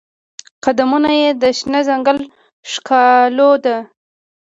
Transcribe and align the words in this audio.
قدمونه 0.63 1.11
یې 1.21 1.29
د 1.41 1.43
شنه 1.57 1.79
ځنګل 1.89 2.17
ښکالو 2.71 3.51
ده 3.65 3.77